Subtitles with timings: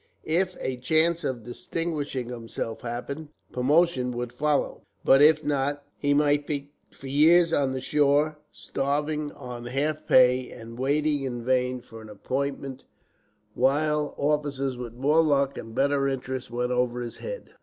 [0.25, 6.47] If a chance of distinguishing himself happened, promotion would follow; but if not, he might
[6.47, 12.09] be for years on shore, starving on half pay and waiting in vain for an
[12.09, 12.83] appointment,
[13.53, 17.51] while officers with more luck and better interest went over his head.